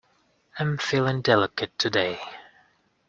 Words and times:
Am 0.57 0.79
feeling 0.79 1.21
delicate 1.21 1.77
today. 1.77 2.19